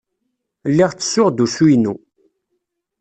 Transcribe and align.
Lliɣ 0.71 0.91
ttessuɣ-d 0.93 1.39
usu-inu. 1.45 1.95